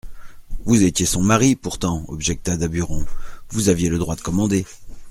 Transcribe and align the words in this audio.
Vous 0.65 0.81
étiez 0.81 1.05
son 1.05 1.21
mari, 1.21 1.55
pourtant, 1.55 2.05
objecta 2.07 2.57
Daburon, 2.57 3.05
vous 3.51 3.69
aviez 3.69 3.87
le 3.87 3.99
droit 3.99 4.15
de 4.15 4.21
commander. 4.21 4.65